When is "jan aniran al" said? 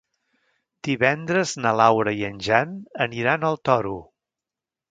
2.49-3.61